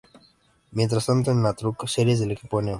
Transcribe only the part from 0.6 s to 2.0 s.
Mientas tanto en la Truck